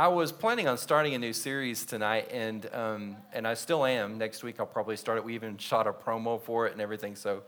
[0.00, 4.16] I was planning on starting a new series tonight, and um, and I still am.
[4.16, 5.24] Next week I'll probably start it.
[5.24, 7.14] We even shot a promo for it and everything.
[7.14, 7.42] So,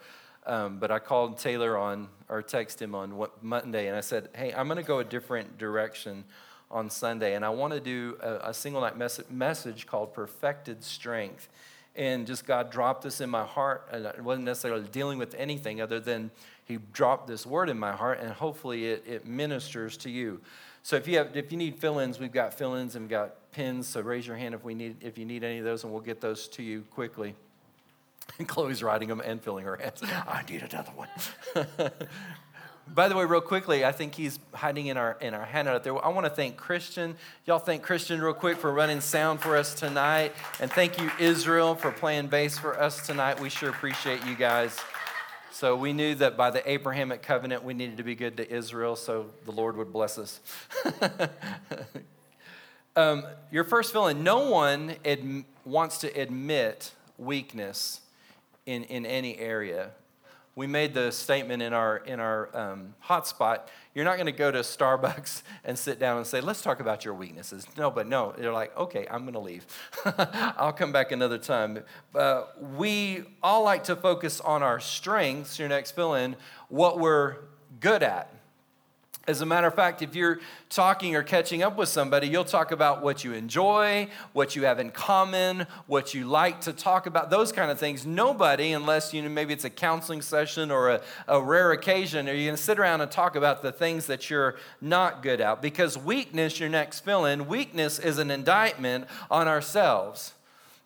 [0.45, 4.29] um, but I called Taylor on or text him on what, Monday, and I said,
[4.35, 6.25] "Hey, I'm going to go a different direction
[6.71, 10.85] on Sunday, and I want to do a, a single night mes- message called Perfected
[10.85, 11.49] Strength."
[11.97, 15.81] And just God dropped this in my heart, and I wasn't necessarily dealing with anything
[15.81, 16.31] other than
[16.67, 20.43] He dropped this word in my heart, and hopefully it, it ministers to you.
[20.83, 23.87] So if you have, if you need fill-ins, we've got fill-ins and we've got pins.
[23.87, 26.03] So raise your hand if we need, if you need any of those, and we'll
[26.03, 27.35] get those to you quickly.
[28.39, 30.03] And Chloe's writing them and filling her hands.
[30.03, 31.09] I need another one.
[32.89, 35.85] By the way, real quickly, I think he's hiding in our in our handout out
[35.85, 36.05] there.
[36.05, 37.15] I want to thank Christian.
[37.47, 41.77] Y'all thank Christian real quick for running sound for us tonight, and thank you Israel
[41.77, 43.41] for playing bass for us tonight.
[43.41, 44.79] We sure appreciate you guys.
[45.53, 48.97] So we knew that by the Abrahamic covenant, we needed to be good to Israel,
[48.97, 50.41] so the Lord would bless us.
[52.97, 54.97] um, your first feeling no one
[55.67, 58.01] wants to admit weakness
[58.65, 59.91] in, in any area
[60.55, 64.51] we made the statement in our in our um, hotspot you're not going to go
[64.51, 67.67] to starbucks and sit down and say let's talk about your weaknesses.
[67.77, 69.67] No but no they're like okay i'm going to leave.
[70.05, 71.83] I'll come back another time.
[72.77, 76.37] We all like to focus on our strengths your next fill in
[76.69, 77.37] what we're
[77.81, 78.33] good at
[79.29, 82.73] as a matter of fact, if you're talking or catching up with somebody, you'll talk
[82.73, 87.31] about what you enjoy, what you have in common, what you like to talk about,
[87.31, 88.05] those kind of things.
[88.05, 92.35] Nobody, unless you know maybe it's a counseling session or a, a rare occasion, are
[92.35, 95.63] you going to sit around and talk about the things that you're not good at?
[95.63, 100.35] Because weakness, your next fill in, weakness is an indictment on ourselves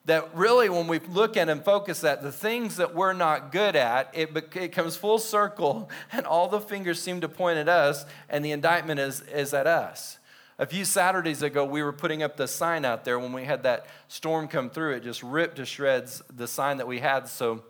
[0.07, 3.77] that really when we look at and focus at the things that we're not good
[3.77, 8.07] at it, it comes full circle and all the fingers seem to point at us
[8.29, 10.19] and the indictment is, is at us.
[10.59, 13.65] A few saturdays ago we were putting up the sign out there when we had
[13.65, 14.95] that storm come through.
[14.95, 17.29] It just ripped to shreds the sign that we had.
[17.29, 17.63] So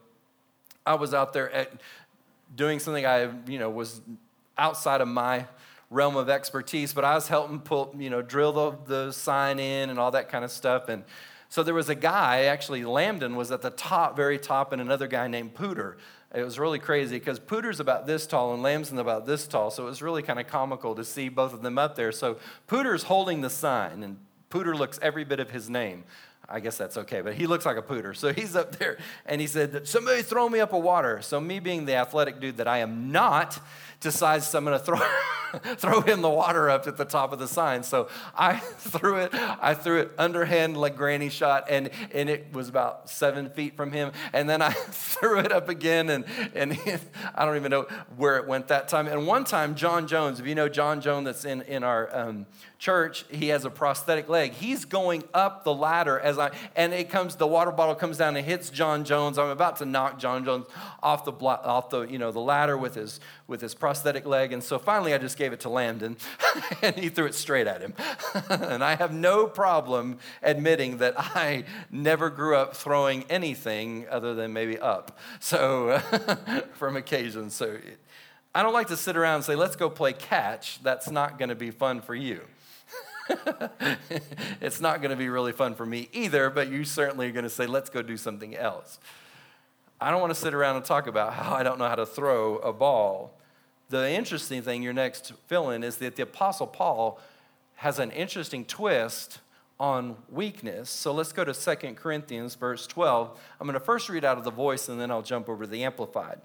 [0.85, 1.73] i was out there at
[2.55, 4.01] doing something i you know was
[4.57, 5.45] outside of my
[5.91, 9.91] realm of expertise but i was helping pull you know drill the, the sign in
[9.91, 10.89] and all that kind of stuff.
[10.89, 11.03] And
[11.57, 15.07] so there was a guy, actually, Lambden was at the top, very top, and another
[15.07, 15.95] guy named Pooter.
[16.35, 19.71] It was really crazy because Pooter's about this tall and Lambden's about this tall.
[19.71, 22.13] So it was really kind of comical to see both of them up there.
[22.13, 22.37] So
[22.69, 24.19] Pooter's holding the sign, and
[24.51, 26.05] Pooter looks every bit of his name.
[26.47, 28.15] I guess that's okay, but he looks like a pooter.
[28.15, 31.23] So he's up there and he said, Somebody throw me up a water.
[31.23, 33.59] So, me being the athletic dude that I am not,
[34.01, 34.99] decides I'm going to throw,
[35.77, 37.83] throw him the water up at the top of the sign.
[37.83, 42.69] So I threw it, I threw it underhand like granny shot, and, and it was
[42.69, 44.13] about seven feet from him.
[44.33, 46.25] And then I threw it up again, and,
[46.55, 46.79] and
[47.35, 47.87] I don't even know
[48.17, 49.07] where it went that time.
[49.07, 52.47] And one time, John Jones, if you know John Jones that's in, in our um,
[52.79, 54.53] church, he has a prosthetic leg.
[54.53, 58.37] He's going up the ladder as I, and it comes, the water bottle comes down
[58.37, 59.39] and hits John Jones.
[59.39, 60.67] I'm about to knock John Jones
[61.03, 64.53] off the, off the, you know, the ladder with his, with his prosthetic leg.
[64.53, 66.17] And so finally I just gave it to Lambden
[66.83, 67.95] and he threw it straight at him.
[68.51, 74.53] and I have no problem admitting that I never grew up throwing anything other than
[74.53, 75.19] maybe up.
[75.41, 75.99] So
[76.75, 77.51] from occasion.
[77.51, 77.79] So
[78.55, 80.83] I don't like to sit around and say, let's go play catch.
[80.83, 82.41] That's not going to be fun for you.
[84.61, 87.45] it's not going to be really fun for me either, but you certainly are going
[87.45, 88.99] to say, let's go do something else.
[90.01, 92.07] I don't want to sit around and talk about how I don't know how to
[92.07, 93.33] throw a ball.
[93.89, 97.21] The interesting thing, your next fill in, is that the Apostle Paul
[97.77, 99.39] has an interesting twist
[99.79, 100.91] on weakness.
[100.91, 103.39] So let's go to 2 Corinthians, verse 12.
[103.61, 105.71] I'm going to first read out of the voice and then I'll jump over to
[105.71, 106.41] the Amplified.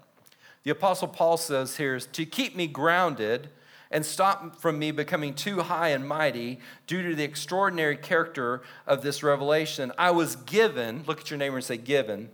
[0.64, 3.48] The Apostle Paul says here is to keep me grounded
[3.92, 9.02] and stop from me becoming too high and mighty due to the extraordinary character of
[9.02, 9.92] this revelation.
[9.98, 12.30] I was given, look at your neighbor and say, given,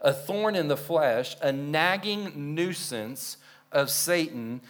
[0.00, 3.38] a thorn in the flesh, a nagging nuisance
[3.72, 4.60] of Satan.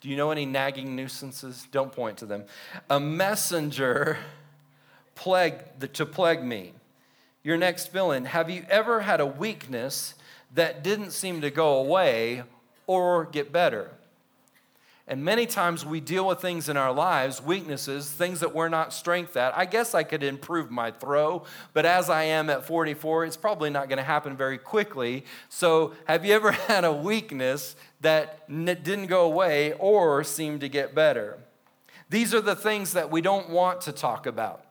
[0.00, 1.66] Do you know any nagging nuisances?
[1.70, 2.44] Don't point to them.
[2.88, 4.18] A messenger
[5.14, 5.58] plague,
[5.94, 6.72] to plague me.
[7.42, 8.24] Your next villain.
[8.24, 10.14] Have you ever had a weakness
[10.54, 12.44] that didn't seem to go away
[12.86, 13.90] or get better?
[15.06, 18.90] And many times we deal with things in our lives, weaknesses, things that we're not
[18.90, 19.56] strength at.
[19.56, 23.68] I guess I could improve my throw, but as I am at 44, it's probably
[23.68, 25.26] not going to happen very quickly.
[25.50, 30.94] So, have you ever had a weakness that didn't go away or seemed to get
[30.94, 31.38] better?
[32.08, 34.64] These are the things that we don't want to talk about.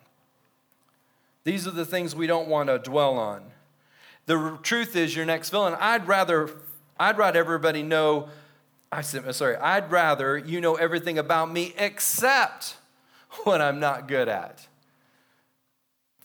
[1.44, 3.44] These are the things we don't want to dwell on.
[4.25, 6.50] The truth is, your next villain, I'd rather,
[7.00, 8.30] I'd rather everybody know
[8.94, 12.75] I said, sorry, I'd rather you know everything about me except
[13.44, 14.68] what I'm not good at.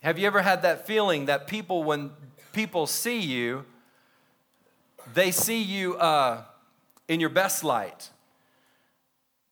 [0.03, 2.11] Have you ever had that feeling that people, when
[2.53, 3.65] people see you,
[5.15, 6.43] they see you uh,
[7.07, 8.11] in your best light?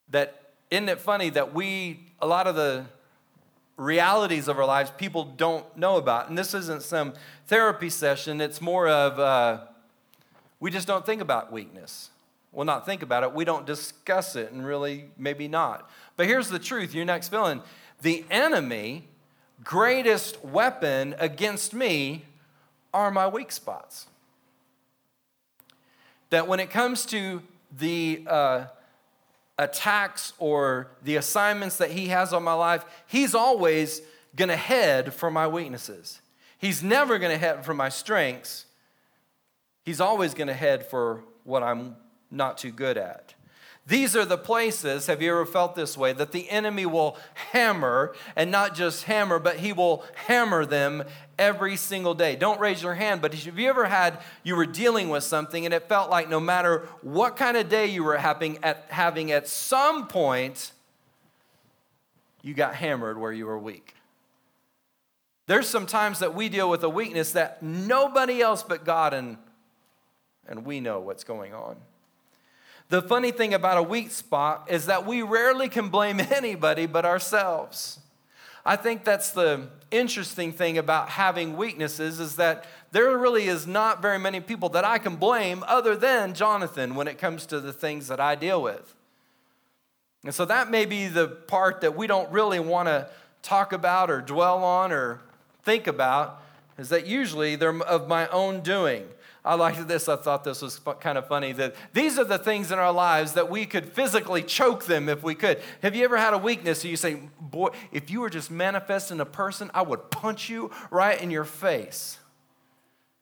[0.09, 2.85] That isn't it funny that we, a lot of the
[3.77, 6.29] realities of our lives, people don't know about.
[6.29, 7.13] And this isn't some
[7.47, 9.61] therapy session, it's more of uh,
[10.59, 12.11] we just don't think about weakness.
[12.51, 15.89] Well, not think about it, we don't discuss it, and really, maybe not.
[16.15, 17.61] But here's the truth your next villain
[18.01, 19.07] the enemy
[19.63, 22.25] greatest weapon against me
[22.93, 24.07] are my weak spots.
[26.29, 27.41] That when it comes to
[27.77, 28.65] the uh,
[29.57, 34.01] attacks or the assignments that he has on my life, he's always
[34.35, 36.21] going to head for my weaknesses.
[36.57, 38.65] He's never going to head for my strengths.
[39.83, 41.95] He's always going to head for what I'm
[42.31, 43.33] not too good at.
[43.87, 47.17] These are the places, have you ever felt this way, that the enemy will
[47.53, 51.05] hammer, and not just hammer, but he will hammer them
[51.39, 52.35] every single day.
[52.35, 55.73] Don't raise your hand, but have you ever had, you were dealing with something and
[55.73, 59.47] it felt like no matter what kind of day you were having, at, having at
[59.47, 60.73] some point,
[62.41, 63.95] you got hammered where you were weak?
[65.45, 69.37] There's some times that we deal with a weakness that nobody else but God and,
[70.45, 71.77] and we know what's going on.
[72.89, 77.05] The funny thing about a weak spot is that we rarely can blame anybody but
[77.05, 77.99] ourselves.
[78.65, 84.01] I think that's the interesting thing about having weaknesses is that there really is not
[84.01, 87.71] very many people that I can blame other than Jonathan when it comes to the
[87.71, 88.93] things that I deal with.
[90.23, 93.09] And so that may be the part that we don't really want to
[93.41, 95.21] talk about or dwell on or
[95.63, 96.41] think about
[96.77, 99.07] is that usually they're of my own doing.
[99.47, 100.09] I liked this.
[100.09, 103.33] I thought this was kind of funny that these are the things in our lives
[103.33, 105.61] that we could physically choke them if we could.
[105.81, 106.81] Have you ever had a weakness?
[106.81, 110.71] So you say, Boy, if you were just manifesting a person, I would punch you
[110.91, 112.19] right in your face.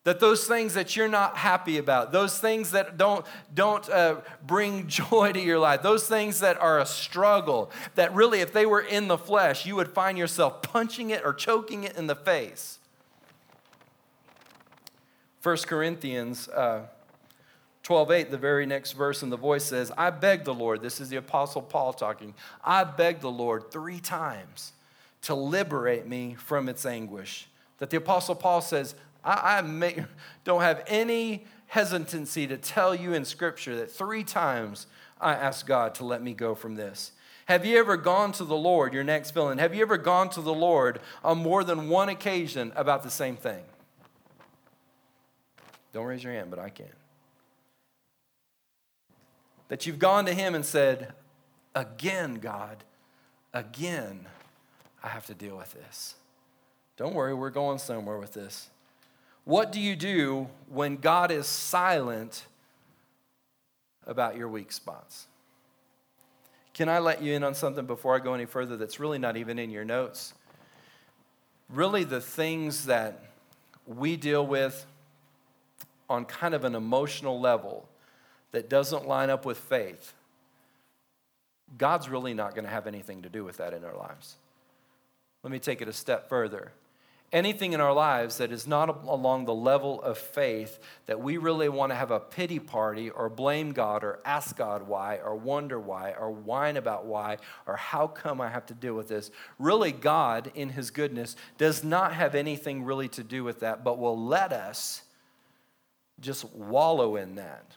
[0.04, 4.88] That those things that you're not happy about, those things that don't, don't uh, bring
[4.88, 8.82] joy to your life, those things that are a struggle, that really, if they were
[8.82, 12.80] in the flesh, you would find yourself punching it or choking it in the face.
[15.46, 16.88] 1 Corinthians uh,
[17.84, 21.00] 12 8, the very next verse in the voice says, I beg the Lord, this
[21.00, 22.34] is the Apostle Paul talking,
[22.64, 24.74] I beg the Lord three times
[25.22, 27.48] to liberate me from its anguish.
[27.78, 30.04] That the Apostle Paul says, I, I may,
[30.46, 34.88] don't have any hesitancy to tell you in Scripture that three times
[35.22, 37.12] I asked God to let me go from this.
[37.46, 39.60] Have you ever gone to the Lord, your next feeling?
[39.60, 43.36] Have you ever gone to the Lord on more than one occasion about the same
[43.36, 43.62] thing?
[45.96, 46.90] Don't raise your hand, but I can.
[49.70, 51.14] That you've gone to Him and said,
[51.74, 52.84] Again, God,
[53.54, 54.26] again,
[55.02, 56.16] I have to deal with this.
[56.98, 58.70] Don't worry, we're going somewhere with this.
[59.46, 62.46] What do you do when God is silent
[64.06, 65.28] about your weak spots?
[66.74, 69.38] Can I let you in on something before I go any further that's really not
[69.38, 70.34] even in your notes?
[71.70, 73.24] Really, the things that
[73.88, 74.86] we deal with
[76.10, 77.88] on kind of an emotional level
[78.52, 80.14] that doesn't line up with faith,
[81.78, 84.36] God's really not going to have anything to do with that in our lives.
[85.44, 86.72] Let me take it a step further.
[87.34, 91.68] Anything in our lives that is not along the level of faith that we really
[91.70, 95.80] want to have a pity party or blame God or ask God why or wonder
[95.80, 97.38] why or whine about why
[97.68, 101.84] or how come I have to deal with this, really, God, in His goodness, does
[101.84, 105.02] not have anything really to do with that, but will let us
[106.20, 107.76] just wallow in that.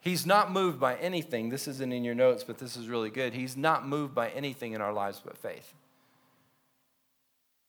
[0.00, 1.48] He's not moved by anything.
[1.48, 3.34] This isn't in your notes, but this is really good.
[3.34, 5.72] He's not moved by anything in our lives but faith.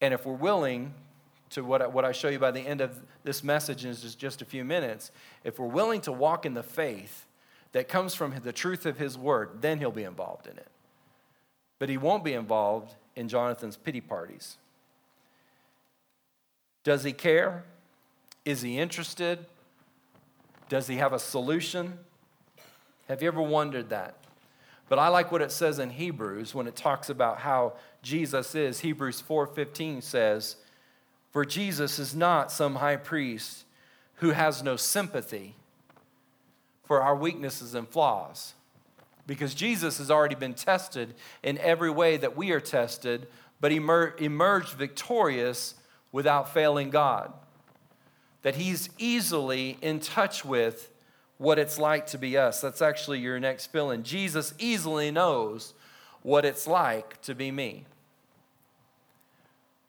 [0.01, 0.93] And if we're willing
[1.51, 4.17] to what I, what I show you by the end of this message in just,
[4.17, 5.11] just a few minutes,
[5.43, 7.27] if we're willing to walk in the faith
[7.71, 10.67] that comes from the truth of His word, then He'll be involved in it.
[11.77, 14.57] But He won't be involved in Jonathan's pity parties.
[16.83, 17.63] Does He care?
[18.45, 19.45] Is he interested?
[20.69, 21.99] Does he have a solution?
[23.07, 24.15] Have you ever wondered that?
[24.89, 28.81] But I like what it says in Hebrews when it talks about how Jesus is.
[28.81, 30.57] Hebrews 4:15 says,
[31.31, 33.65] "For Jesus is not some high priest
[34.15, 35.55] who has no sympathy
[36.83, 38.53] for our weaknesses and flaws."
[39.25, 43.27] Because Jesus has already been tested in every way that we are tested,
[43.61, 45.75] but he emerged victorious
[46.11, 47.33] without failing God
[48.43, 50.89] that he's easily in touch with
[51.37, 52.61] what it's like to be us.
[52.61, 54.03] That's actually your next feeling.
[54.03, 55.73] Jesus easily knows
[56.21, 57.85] what it's like to be me?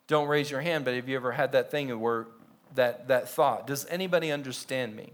[0.07, 2.27] Don't raise your hand, but have you ever had that thing where
[2.75, 5.13] that, that thought, does anybody understand me?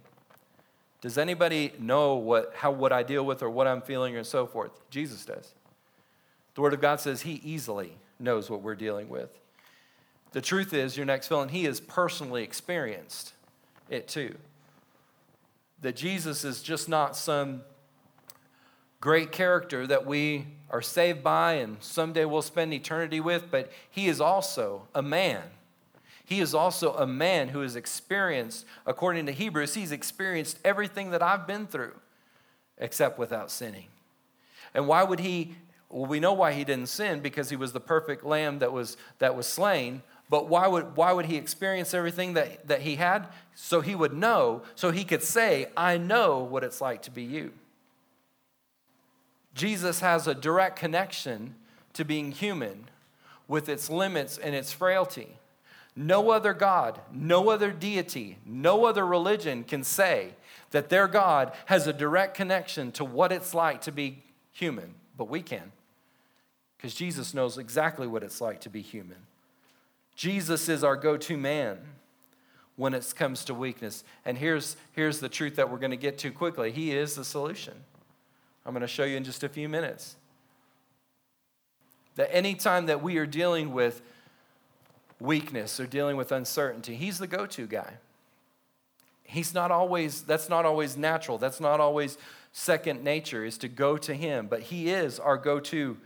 [1.01, 4.47] Does anybody know what, how, what I deal with or what I'm feeling or so
[4.47, 4.73] forth?
[4.91, 5.55] Jesus does.
[6.55, 9.31] The Word of God says He easily knows what we're dealing with.
[10.33, 13.33] The truth is, your next feeling, He has personally experienced
[13.89, 14.37] it too.
[15.83, 17.63] That Jesus is just not some
[19.01, 24.09] great character that we are saved by and someday we'll spend eternity with, but He
[24.09, 25.43] is also a man
[26.31, 31.25] he is also a man who has experienced, according to Hebrews, he's experienced everything that
[31.25, 31.95] I've been through,
[32.79, 33.89] except without sinning.
[34.73, 35.57] And why would he?
[35.89, 38.97] Well, we know why he didn't sin because he was the perfect lamb that was,
[39.19, 40.03] that was slain.
[40.31, 43.27] But why would, why would he experience everything that, that he had?
[43.57, 47.25] So he would know, so he could say, I know what it's like to be
[47.25, 47.53] you.
[49.55, 51.57] Jesus has a direct connection
[51.95, 52.89] to being human
[53.49, 55.37] with its limits and its frailty.
[55.97, 60.35] No other God, no other deity, no other religion can say
[60.71, 64.23] that their God has a direct connection to what it's like to be
[64.53, 65.73] human, but we can.
[66.77, 69.17] Because Jesus knows exactly what it's like to be human.
[70.17, 71.79] Jesus is our go to man
[72.77, 74.05] when it comes to weakness.
[74.25, 77.25] And here's, here's the truth that we're going to get to quickly He is the
[77.25, 77.75] solution.
[78.65, 80.17] I'm going to show you in just a few minutes.
[82.17, 84.03] That anytime that we are dealing with
[85.19, 87.95] weakness or dealing with uncertainty, he's the go to guy.
[89.23, 91.39] He's not always, that's not always natural.
[91.39, 92.19] That's not always
[92.53, 94.49] second nature, is to go to him.
[94.49, 95.99] But he is our go to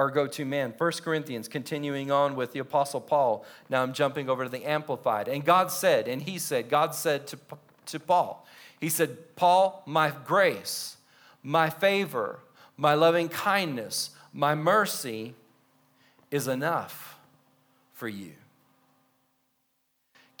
[0.00, 0.72] our go-to man.
[0.78, 3.44] 1 Corinthians, continuing on with the Apostle Paul.
[3.68, 5.28] Now I'm jumping over to the Amplified.
[5.28, 7.38] And God said, and he said, God said to,
[7.84, 8.46] to Paul,
[8.80, 10.96] He said, Paul, my grace,
[11.42, 12.40] my favor,
[12.78, 15.34] my loving kindness, my mercy
[16.30, 17.18] is enough
[17.92, 18.32] for you.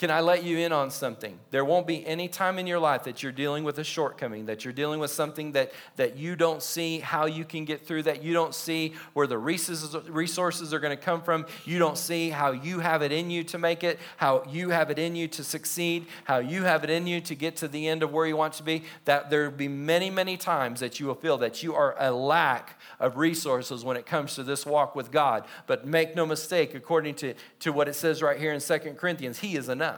[0.00, 1.38] Can I let you in on something?
[1.50, 4.64] There won't be any time in your life that you're dealing with a shortcoming, that
[4.64, 8.22] you're dealing with something that, that you don't see how you can get through, that
[8.22, 11.44] you don't see where the resources, are going to come from.
[11.66, 14.88] You don't see how you have it in you to make it, how you have
[14.88, 17.86] it in you to succeed, how you have it in you to get to the
[17.86, 18.84] end of where you want to be.
[19.04, 22.10] That there will be many, many times that you will feel that you are a
[22.10, 25.44] lack of resources when it comes to this walk with God.
[25.66, 29.40] But make no mistake, according to, to what it says right here in Second Corinthians,
[29.40, 29.89] He is enough.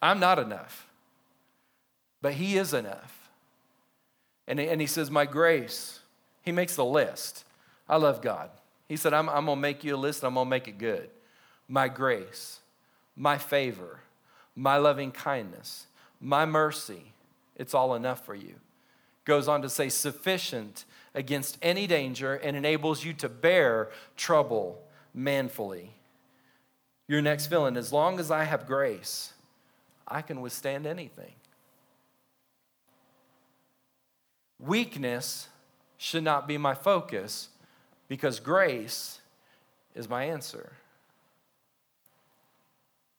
[0.00, 0.86] I'm not enough,
[2.22, 3.30] but He is enough.
[4.46, 6.00] And, and He says, My grace,
[6.42, 7.44] He makes the list.
[7.88, 8.50] I love God.
[8.88, 10.68] He said, I'm, I'm going to make you a list, and I'm going to make
[10.68, 11.10] it good.
[11.68, 12.60] My grace,
[13.16, 14.00] my favor,
[14.56, 15.86] my loving kindness,
[16.20, 17.12] my mercy,
[17.56, 18.54] it's all enough for you.
[19.24, 20.84] Goes on to say, sufficient
[21.14, 24.80] against any danger and enables you to bear trouble
[25.12, 25.90] manfully.
[27.08, 29.32] Your next feeling, as long as I have grace,
[30.06, 31.32] I can withstand anything.
[34.60, 35.48] Weakness
[35.96, 37.48] should not be my focus
[38.08, 39.20] because grace
[39.94, 40.72] is my answer.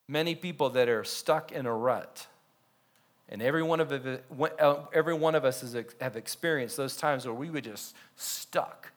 [0.08, 2.27] Many people that are stuck in a rut
[3.29, 3.91] and every one of,
[4.93, 8.91] every one of us has, have experienced those times where we were just stuck,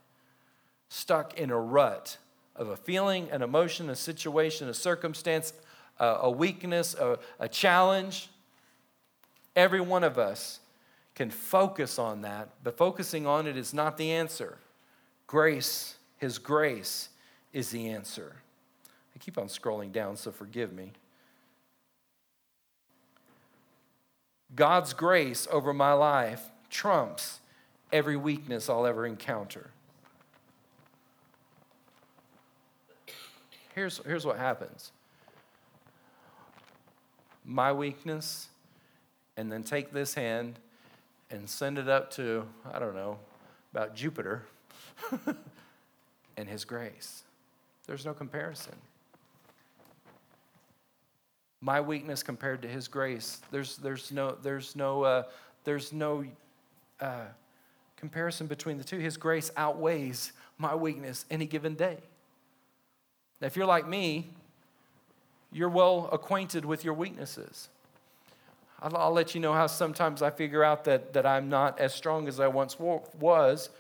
[0.89, 2.17] stuck in a rut
[2.57, 5.53] of a feeling, an emotion, a situation, a circumstance,
[5.99, 8.29] a, a weakness, a, a challenge.
[9.57, 10.61] Every one of us
[11.15, 14.59] can focus on that, but focusing on it is not the answer.
[15.27, 17.09] Grace, His grace,
[17.53, 18.37] is the answer.
[19.15, 20.93] I keep on scrolling down, so forgive me.
[24.55, 27.41] God's grace over my life trumps
[27.93, 29.71] every weakness I'll ever encounter.
[33.75, 34.93] Here's, here's what happens
[37.45, 38.49] my weakness,
[39.37, 40.59] and then take this hand
[41.31, 43.19] and send it up to, I don't know,
[43.73, 44.43] about Jupiter
[46.37, 47.23] and his grace.
[47.87, 48.75] There's no comparison
[51.63, 53.41] my weakness compared to his grace.
[53.51, 55.23] There's, there's no, there's no, uh,
[55.65, 56.25] there's no
[57.01, 57.27] uh,
[57.97, 58.99] comparison between the two.
[58.99, 61.99] His grace outweighs my weakness any given day.
[63.43, 64.31] If you're like me,
[65.53, 67.69] you're well acquainted with your weaknesses.
[68.81, 71.95] I'll, I'll let you know how sometimes I figure out that, that I'm not as
[71.95, 73.71] strong as I once was.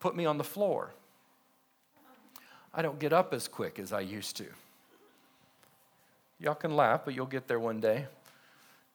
[0.00, 0.92] Put me on the floor.
[2.74, 4.46] I don't get up as quick as I used to.
[6.38, 8.06] Y'all can laugh, but you'll get there one day.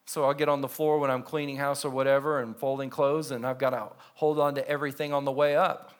[0.06, 3.30] So I'll get on the floor when I'm cleaning house or whatever and folding clothes,
[3.30, 5.92] and I've got to hold on to everything on the way up.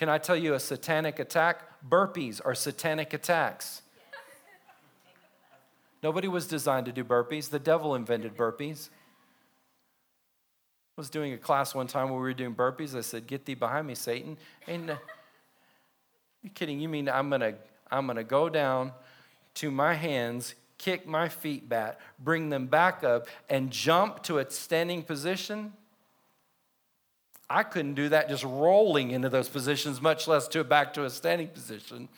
[0.00, 1.60] Can I tell you a satanic attack?
[1.86, 3.82] Burpees are satanic attacks.
[6.02, 7.50] Nobody was designed to do burpees.
[7.50, 8.88] The devil invented burpees.
[10.96, 12.96] I was doing a class one time where we were doing burpees.
[12.96, 14.38] I said, Get thee behind me, Satan.
[14.66, 14.96] And uh,
[16.42, 16.80] you kidding?
[16.80, 17.56] You mean I'm gonna
[17.90, 18.92] I'm gonna go down
[19.56, 24.50] to my hands, kick my feet back, bring them back up, and jump to a
[24.50, 25.74] standing position?
[27.52, 31.10] I couldn't do that just rolling into those positions, much less to back to a
[31.10, 32.08] standing position.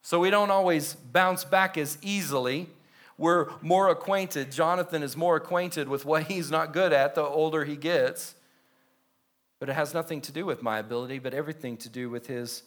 [0.00, 2.70] So we don't always bounce back as easily.
[3.18, 4.50] We're more acquainted.
[4.50, 8.34] Jonathan is more acquainted with what he's not good at the older he gets.
[9.58, 12.62] But it has nothing to do with my ability, but everything to do with his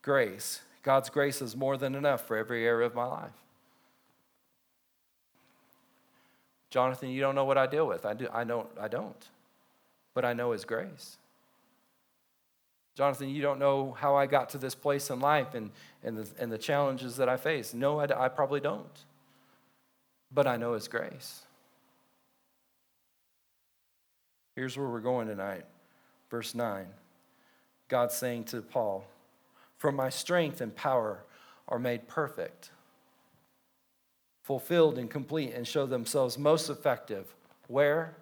[0.00, 0.60] grace.
[0.82, 3.30] God's grace is more than enough for every area of my life.
[6.70, 8.06] Jonathan, you don't know what I deal with.
[8.06, 9.28] I, do, I, don't, I don't
[10.20, 11.16] but I know His grace.
[12.94, 15.70] Jonathan, you don't know how I got to this place in life and,
[16.04, 17.72] and, the, and the challenges that I face.
[17.72, 18.84] No, I, I probably don't.
[20.30, 21.40] But I know His grace.
[24.56, 25.64] Here's where we're going tonight.
[26.30, 26.84] Verse 9.
[27.88, 29.06] God saying to Paul,
[29.78, 31.24] For my strength and power
[31.66, 32.72] are made perfect,
[34.42, 37.34] fulfilled and complete, and show themselves most effective.
[37.68, 38.16] Where?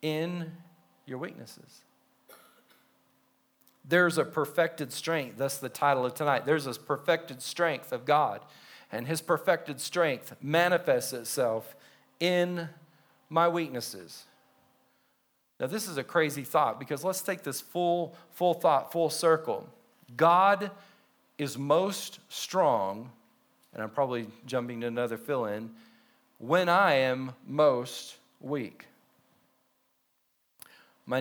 [0.00, 0.50] In
[1.12, 1.82] your weaknesses.
[3.84, 5.36] There's a perfected strength.
[5.36, 6.46] That's the title of tonight.
[6.46, 8.40] There's this perfected strength of God.
[8.90, 11.76] And his perfected strength manifests itself
[12.18, 12.70] in
[13.28, 14.24] my weaknesses.
[15.60, 19.68] Now, this is a crazy thought because let's take this full, full thought, full circle.
[20.16, 20.70] God
[21.36, 23.10] is most strong,
[23.74, 25.72] and I'm probably jumping to another fill in,
[26.38, 28.86] when I am most weak.
[31.06, 31.20] My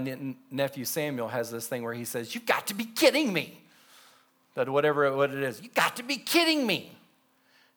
[0.52, 3.62] nephew Samuel has this thing where he says, You've got to be kidding me.
[4.54, 6.92] But whatever what it is, you've got to be kidding me.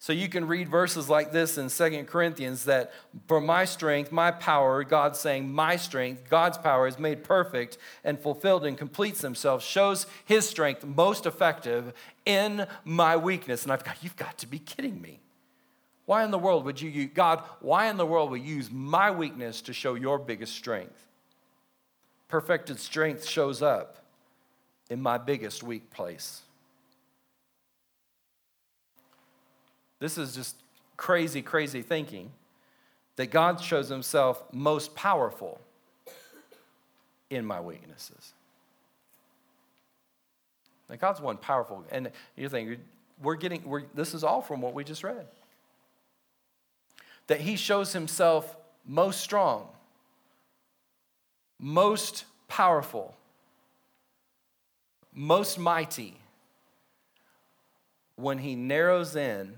[0.05, 2.93] So you can read verses like this in Second Corinthians that
[3.27, 8.21] for my strength, my power, God's saying, my strength, God's power is made perfect and
[8.21, 11.95] fulfilled and completes himself, shows his strength most effective
[12.27, 13.63] in my weakness.
[13.63, 15.21] And I've got, you've got to be kidding me.
[16.05, 19.11] Why in the world would you, God, why in the world would you use my
[19.11, 21.07] weakness to show your biggest strength?
[22.29, 23.99] Perfected strength shows up
[24.91, 26.43] in my biggest weak place.
[29.99, 30.57] This is just
[30.97, 32.31] crazy, crazy thinking
[33.17, 35.61] that God shows himself most powerful
[37.31, 38.33] in my weaknesses.
[40.91, 42.79] Now, God's one powerful, and you think
[43.23, 45.27] we're getting, we're, this is all from what we just read.
[47.29, 48.57] That he shows himself
[48.87, 49.69] most strong
[51.65, 53.17] most powerful,
[55.15, 56.15] most mighty
[58.17, 59.55] when he narrows in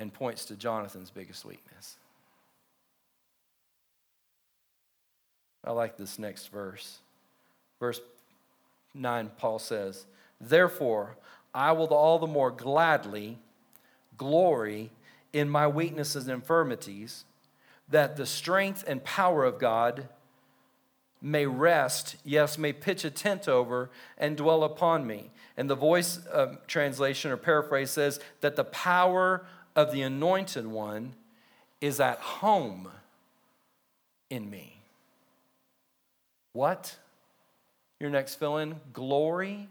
[0.00, 1.96] and points to Jonathan's biggest weakness.
[5.64, 6.98] I like this next verse.
[7.78, 8.00] Verse
[8.94, 10.06] 9, Paul says,
[10.40, 11.14] Therefore,
[11.54, 13.38] I will all the more gladly
[14.16, 14.90] glory
[15.32, 17.24] in my weaknesses and infirmities,
[17.88, 20.08] that the strength and power of God
[21.20, 25.30] may rest, yes, may pitch a tent over and dwell upon me.
[25.56, 31.14] And the voice uh, translation or paraphrase says that the power of the anointed one
[31.80, 32.88] is at home
[34.30, 34.80] in me.
[36.52, 36.96] What?
[38.00, 39.68] Your next fill in glory.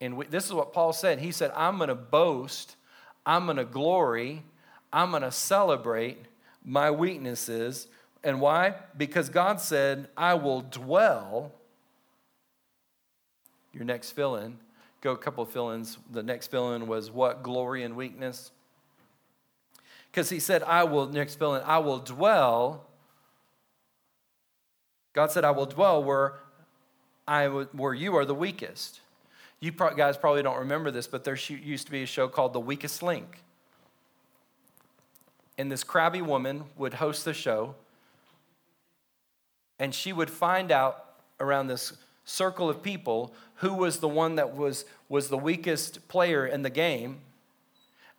[0.00, 1.18] And we, this is what Paul said.
[1.18, 2.76] He said, I'm going to boast,
[3.24, 4.42] I'm going to glory,
[4.92, 6.18] I'm going to celebrate
[6.64, 7.88] my weaknesses
[8.24, 8.74] and why?
[8.96, 11.52] Because God said, I will dwell.
[13.72, 14.58] Your next fill in,
[15.00, 15.98] go a couple of fill ins.
[16.10, 17.42] The next fill in was what?
[17.42, 18.52] Glory and weakness.
[20.10, 22.84] Because he said, I will, next fill in, I will dwell.
[25.14, 26.34] God said, I will dwell where,
[27.26, 29.00] I, where you are the weakest.
[29.58, 32.60] You guys probably don't remember this, but there used to be a show called The
[32.60, 33.42] Weakest Link.
[35.56, 37.74] And this crabby woman would host the show
[39.82, 41.06] and she would find out
[41.40, 46.46] around this circle of people who was the one that was, was the weakest player
[46.46, 47.18] in the game.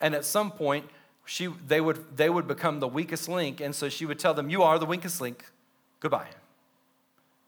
[0.02, 0.89] And at some point,
[1.23, 3.62] she, they, would, they would become the weakest link.
[3.62, 5.45] And so she would tell them, You are the weakest link.
[6.02, 6.28] Goodbye.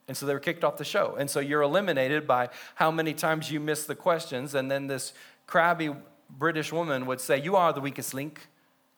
[0.08, 1.16] And so they were kicked off the show.
[1.18, 4.54] And so you're eliminated by how many times you miss the questions.
[4.54, 5.12] And then this
[5.46, 5.90] crabby
[6.30, 8.48] British woman would say, You are the weakest link.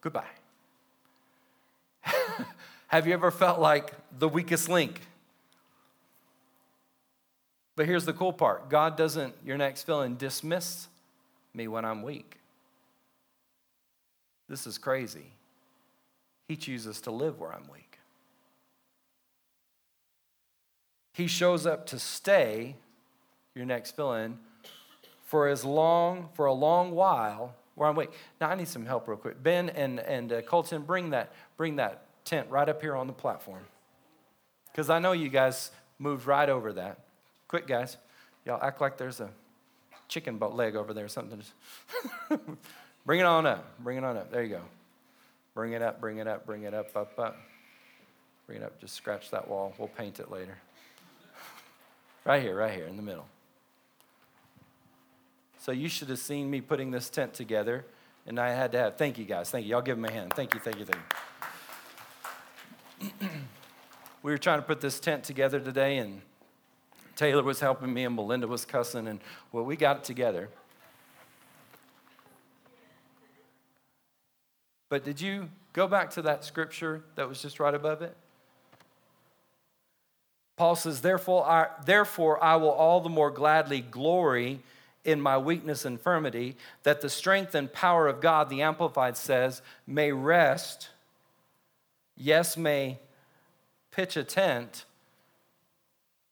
[0.00, 0.30] Goodbye.
[2.86, 5.00] Have you ever felt like the weakest link?
[7.78, 10.88] But here's the cool part God doesn't, your next feeling, dismiss
[11.54, 12.40] me when I'm weak.
[14.48, 15.30] This is crazy.
[16.48, 18.00] He chooses to live where I'm weak.
[21.12, 22.74] He shows up to stay,
[23.54, 24.38] your next fill in,
[25.26, 28.10] for as long, for a long while where I'm weak.
[28.40, 29.40] Now I need some help real quick.
[29.40, 33.12] Ben and, and uh, Colton, bring that, bring that tent right up here on the
[33.12, 33.62] platform.
[34.72, 37.04] Because I know you guys moved right over that.
[37.48, 37.96] Quick, guys.
[38.44, 39.30] Y'all act like there's a
[40.06, 41.42] chicken boat leg over there or something.
[43.06, 43.78] bring it on up.
[43.80, 44.30] Bring it on up.
[44.30, 44.62] There you go.
[45.54, 47.36] Bring it up, bring it up, bring it up, up, up.
[48.46, 48.80] Bring it up.
[48.80, 49.74] Just scratch that wall.
[49.76, 50.56] We'll paint it later.
[52.24, 53.26] right here, right here in the middle.
[55.58, 57.84] So you should have seen me putting this tent together,
[58.26, 58.96] and I had to have.
[58.96, 59.50] Thank you guys.
[59.50, 59.72] Thank you.
[59.72, 60.32] Y'all give them a hand.
[60.34, 60.60] Thank you.
[60.60, 60.84] Thank you.
[63.00, 63.28] Thank you.
[64.22, 66.22] we were trying to put this tent together today, and
[67.18, 69.18] Taylor was helping me, and Melinda was cussing, and
[69.50, 70.48] well, we got it together.
[74.88, 78.16] But did you go back to that scripture that was just right above it?
[80.56, 84.60] Paul says, Therefore I, therefore, I will all the more gladly glory
[85.04, 89.60] in my weakness and infirmity, that the strength and power of God, the Amplified says,
[89.88, 90.90] may rest,
[92.16, 93.00] yes, may
[93.90, 94.84] pitch a tent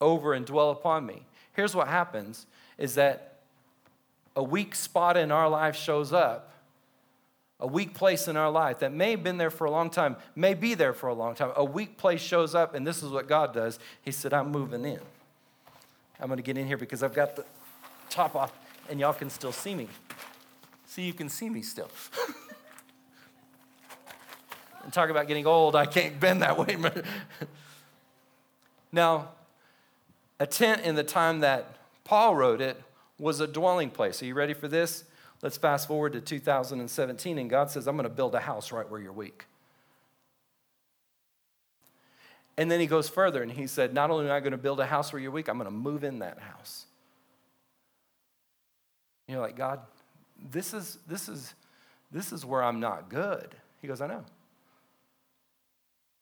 [0.00, 1.22] over and dwell upon me.
[1.52, 2.46] Here's what happens
[2.78, 3.38] is that
[4.34, 6.52] a weak spot in our life shows up
[7.58, 10.16] a weak place in our life that may have been there for a long time,
[10.34, 11.52] may be there for a long time.
[11.56, 13.78] A weak place shows up, and this is what God does.
[14.02, 15.00] He said, I'm moving in.
[16.20, 17.44] I'm going to get in here because I've got the
[18.10, 18.52] top off,
[18.90, 19.88] and y'all can still see me.
[20.84, 21.90] See, you can see me still.
[24.84, 26.76] and talk about getting old, I can't bend that way.
[28.92, 29.30] now,
[30.38, 32.80] a tent in the time that Paul wrote it
[33.18, 34.22] was a dwelling place.
[34.22, 35.04] Are you ready for this?
[35.42, 38.88] Let's fast forward to 2017, and God says, I'm going to build a house right
[38.88, 39.44] where you're weak.
[42.58, 44.80] And then he goes further and he said, Not only am I going to build
[44.80, 46.86] a house where you're weak, I'm going to move in that house.
[49.28, 49.80] You're like, God,
[50.50, 51.54] this is, this is,
[52.10, 53.54] this is where I'm not good.
[53.82, 54.24] He goes, I know.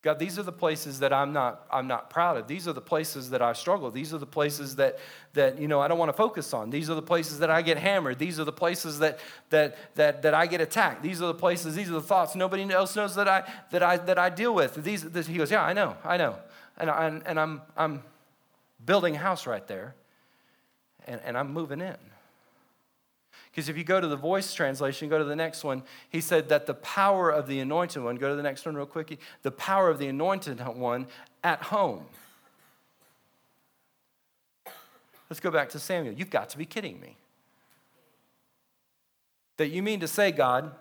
[0.05, 2.47] God, these are the places that I'm not, I'm not proud of.
[2.47, 3.90] These are the places that I struggle.
[3.90, 4.99] These are the places that,
[5.33, 6.69] that you know, I don't want to focus on.
[6.69, 8.19] These are the places that I get hammered.
[8.19, 11.03] These are the places that, that, that, that I get attacked.
[11.03, 13.97] These are the places, these are the thoughts nobody else knows that I, that I,
[13.97, 14.75] that I deal with.
[14.75, 16.37] These, this, he goes, yeah, I know, I know.
[16.77, 18.03] And, I, and I'm, I'm
[18.85, 19.95] building a house right there,
[21.07, 21.97] and, and I'm moving in.
[23.55, 26.49] Because if you go to the voice translation, go to the next one, he said
[26.49, 29.53] that the power of the anointed one, go to the next one real quick, the
[29.53, 31.07] power of the anointed one
[31.45, 32.05] at home.
[35.31, 36.14] Let's go back to Samuel.
[36.14, 37.17] You've got to be kidding me.
[39.57, 40.73] That you mean to say, God,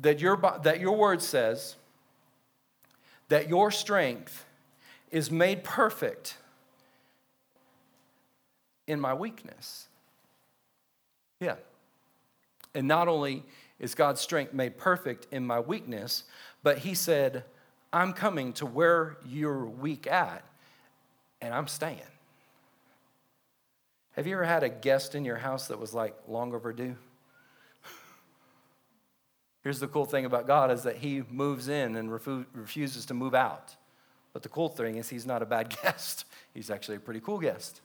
[0.00, 1.76] that your, that your word says
[3.28, 4.46] that your strength
[5.12, 6.38] is made perfect
[8.88, 9.86] in my weakness.
[11.40, 11.56] Yeah.
[12.74, 13.44] And not only
[13.78, 16.24] is God's strength made perfect in my weakness,
[16.62, 17.44] but He said,
[17.92, 20.44] I'm coming to where you're weak at,
[21.40, 21.98] and I'm staying.
[24.12, 26.96] Have you ever had a guest in your house that was like long overdue?
[29.62, 33.14] Here's the cool thing about God is that he moves in and refu- refuses to
[33.14, 33.76] move out.
[34.32, 36.24] But the cool thing is he's not a bad guest.
[36.54, 37.80] He's actually a pretty cool guest.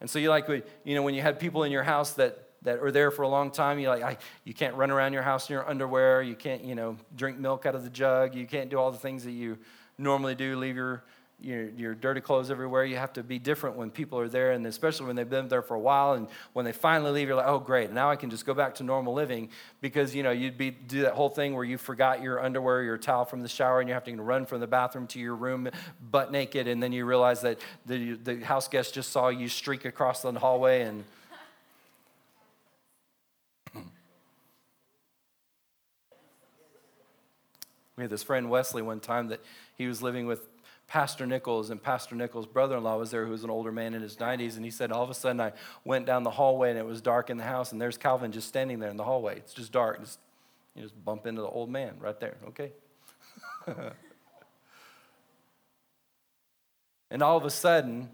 [0.00, 0.48] And so you like,
[0.84, 3.28] you know, when you had people in your house that, that are there for a
[3.28, 6.22] long time, you like, I, you can't run around your house in your underwear.
[6.22, 8.34] You can't, you know, drink milk out of the jug.
[8.34, 9.58] You can't do all the things that you
[9.96, 10.56] normally do.
[10.56, 11.04] Leave your,
[11.40, 12.84] your, your dirty clothes everywhere.
[12.84, 15.62] You have to be different when people are there, and especially when they've been there
[15.62, 16.14] for a while.
[16.14, 18.74] And when they finally leave, you're like, oh, great, now I can just go back
[18.76, 22.22] to normal living because you know you'd be do that whole thing where you forgot
[22.22, 25.06] your underwear, your towel from the shower, and you have to run from the bathroom
[25.08, 25.68] to your room
[26.10, 29.84] butt naked, and then you realize that the the house guest just saw you streak
[29.84, 31.04] across the hallway and.
[37.96, 39.40] We had this friend Wesley one time that
[39.76, 40.46] he was living with
[40.88, 43.92] Pastor Nichols, and Pastor Nichols' brother in law was there, who was an older man
[43.92, 44.56] in his 90s.
[44.56, 45.52] And he said, All of a sudden, I
[45.84, 48.48] went down the hallway and it was dark in the house, and there's Calvin just
[48.48, 49.36] standing there in the hallway.
[49.36, 50.00] It's just dark.
[50.00, 50.18] Just,
[50.74, 52.72] you just bump into the old man right there, okay?
[57.10, 58.08] and all of a sudden,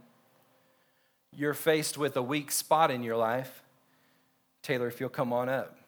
[1.33, 3.63] you're faced with a weak spot in your life.
[4.63, 5.79] Taylor, if you'll come on up.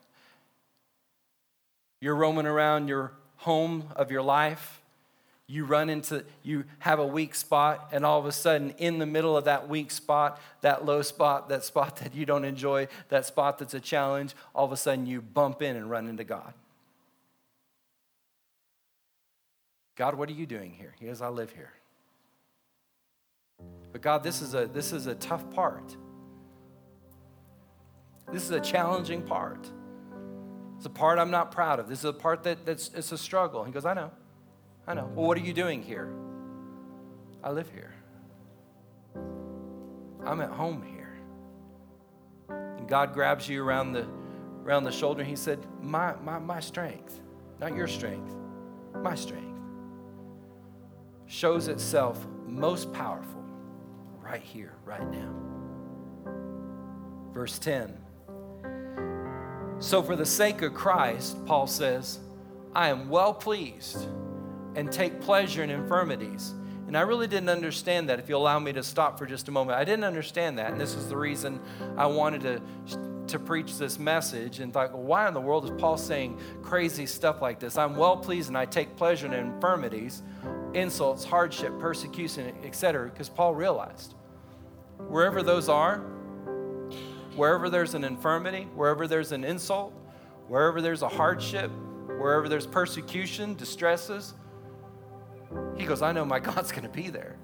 [2.01, 4.83] You're roaming around your home of your life
[5.49, 9.07] You run into, you have a weak spot, and all of a sudden, in the
[9.07, 13.27] middle of that weak spot, that low spot, that spot that you don't enjoy, that
[13.27, 16.53] spot that's a challenge, all of a sudden you bump in and run into God.
[19.95, 20.95] God, what are you doing here?
[20.99, 21.73] He goes, I live here.
[23.93, 25.97] But God, this is a this is a tough part.
[28.31, 29.71] This is a challenging part.
[30.77, 31.89] It's a part I'm not proud of.
[31.89, 33.65] This is a part that, that's it's a struggle.
[33.65, 34.11] He goes, I know.
[34.87, 35.11] I know.
[35.15, 36.13] Well, what are you doing here?
[37.43, 37.93] I live here.
[40.25, 41.17] I'm at home here.
[42.49, 44.07] And God grabs you around the
[44.65, 47.21] around the shoulder and he said, My my my strength,
[47.61, 48.35] not your strength,
[49.03, 49.47] my strength
[51.27, 53.45] shows itself most powerful
[54.21, 55.35] right here, right now.
[57.33, 57.97] Verse 10.
[59.79, 62.19] So, for the sake of Christ, Paul says,
[62.75, 64.07] I am well pleased
[64.77, 66.55] and take pleasure in infirmities.
[66.87, 68.21] And I really didn't understand that.
[68.21, 70.71] If you allow me to stop for just a moment, I didn't understand that.
[70.71, 71.61] And this is the reason
[71.97, 72.61] I wanted to,
[73.27, 77.07] to preach this message and thought, well, why in the world is Paul saying crazy
[77.07, 77.77] stuff like this?
[77.77, 80.23] I'm well pleased and I take pleasure in infirmities,
[80.75, 83.09] insults, hardship, persecution, etc.
[83.09, 84.15] Because Paul realized
[85.09, 85.99] wherever those are,
[87.35, 89.93] wherever there's an infirmity, wherever there's an insult,
[90.47, 91.73] wherever there's a hardship,
[92.19, 94.35] wherever there's persecution, distresses,
[95.77, 97.37] he goes, I know my God's going to be there.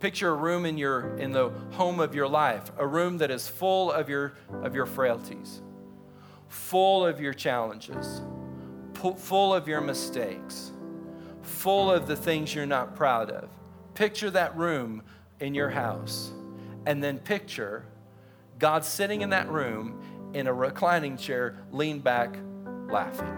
[0.00, 3.46] Picture a room in your in the home of your life, a room that is
[3.46, 5.62] full of your of your frailties,
[6.48, 8.20] full of your challenges,
[9.16, 10.72] full of your mistakes,
[11.42, 13.48] full of the things you're not proud of.
[13.94, 15.04] Picture that room
[15.38, 16.32] in your house,
[16.84, 17.84] and then picture
[18.58, 20.02] God sitting in that room
[20.34, 22.36] in a reclining chair, leaned back,
[22.92, 23.34] laughing,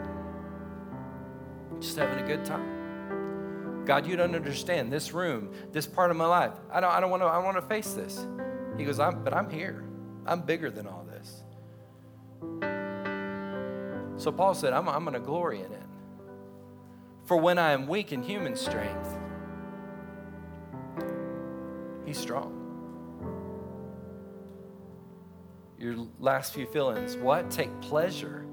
[1.80, 3.84] just having a good time.
[3.84, 6.52] God, you don't understand this room, this part of my life.
[6.72, 7.26] I don't, I don't want to.
[7.26, 8.26] I want to face this.
[8.76, 9.84] He goes, I'm, but I'm here.
[10.26, 11.42] I'm bigger than all this.
[14.16, 15.82] So Paul said, I'm, I'm going to glory in it.
[17.24, 19.16] For when I am weak in human strength,
[22.06, 22.60] he's strong.
[25.78, 27.16] Your last few fill-ins.
[27.16, 27.50] What?
[27.50, 28.46] Take pleasure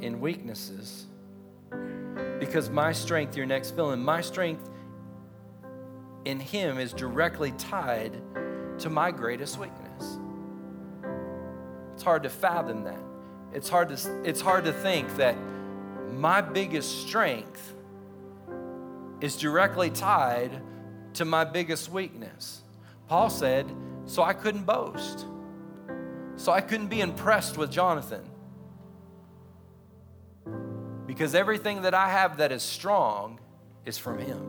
[0.00, 1.06] in weaknesses.
[2.38, 4.68] Because my strength, your next fill in, my strength
[6.24, 8.20] in Him is directly tied
[8.78, 10.18] to my greatest weakness.
[11.94, 13.02] It's hard to fathom that.
[13.52, 15.36] It's hard to, it's hard to think that
[16.12, 17.74] my biggest strength
[19.20, 20.62] is directly tied
[21.14, 22.62] to my biggest weakness.
[23.08, 23.70] Paul said,
[24.06, 25.26] so I couldn't boast.
[26.36, 28.29] So I couldn't be impressed with Jonathan
[31.10, 33.40] because everything that I have that is strong
[33.84, 34.46] is from Him.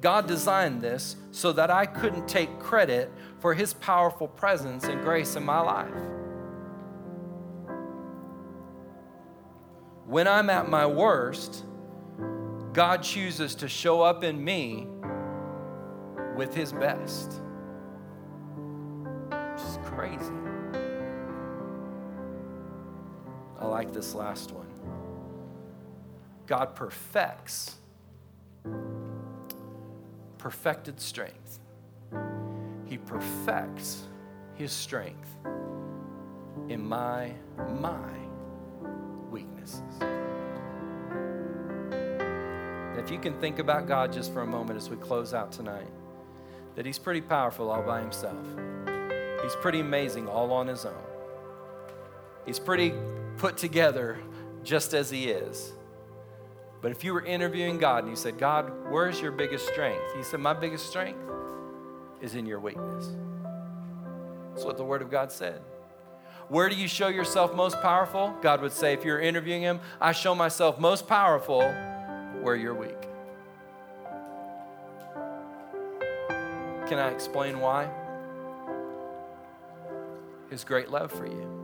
[0.00, 3.10] God designed this so that I couldn't take credit
[3.40, 5.90] for His powerful presence and grace in my life.
[10.06, 11.64] When I'm at my worst,
[12.72, 14.86] God chooses to show up in me
[16.36, 17.40] with His best.
[19.32, 20.32] It's crazy.
[23.58, 24.65] I like this last one.
[26.46, 27.76] God perfects
[30.38, 31.58] perfected strength.
[32.86, 34.04] He perfects
[34.54, 35.28] his strength
[36.68, 37.32] in my
[37.80, 38.10] my
[39.28, 39.82] weaknesses.
[42.96, 45.90] If you can think about God just for a moment as we close out tonight,
[46.76, 48.46] that he's pretty powerful all by himself.
[49.42, 51.04] He's pretty amazing all on his own.
[52.44, 52.92] He's pretty
[53.36, 54.18] put together
[54.62, 55.72] just as he is.
[56.82, 60.02] But if you were interviewing God and you said, God, where's your biggest strength?
[60.16, 61.20] He said, My biggest strength
[62.20, 63.08] is in your weakness.
[64.52, 65.60] That's what the Word of God said.
[66.48, 68.34] Where do you show yourself most powerful?
[68.40, 71.62] God would say, if you're interviewing Him, I show myself most powerful
[72.40, 73.02] where you're weak.
[76.88, 77.88] Can I explain why?
[80.50, 81.55] His great love for you.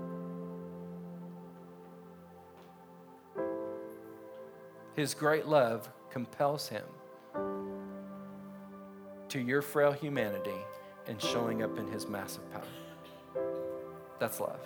[4.94, 6.85] His great love compels him
[9.28, 10.50] to your frail humanity
[11.07, 12.62] and showing up in his massive power.
[14.18, 14.61] That's love.